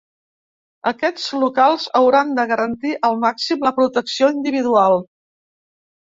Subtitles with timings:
[0.91, 4.97] Aquests locals hauran de garantir al màxim la protecció individual.